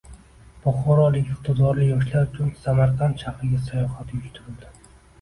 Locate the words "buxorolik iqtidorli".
0.63-1.91